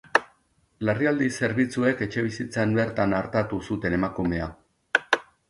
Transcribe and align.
Larrialdi 0.87 1.27
zerbitzuek 1.39 2.01
etxebizitzan 2.07 2.73
bertan 2.81 3.15
artatu 3.19 3.61
zuten 3.71 3.99
emakumea. 4.01 4.51